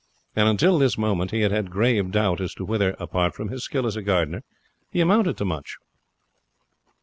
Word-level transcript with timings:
And 0.35 0.47
until 0.49 0.79
this 0.79 0.97
moment 0.97 1.29
he 1.29 1.41
had 1.41 1.51
had 1.51 1.69
grave 1.69 2.09
doubt 2.09 2.41
as 2.41 2.55
to 2.55 2.65
whether, 2.65 2.95
apart 2.99 3.35
from 3.35 3.49
his 3.49 3.63
skill 3.63 3.85
as 3.85 3.95
a 3.95 4.01
gardener, 4.01 4.41
he 4.89 4.99
amounted 4.99 5.37
to 5.37 5.45
much. 5.45 5.77